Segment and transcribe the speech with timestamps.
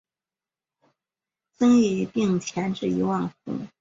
[1.53, 3.59] 增邑并前至一万户。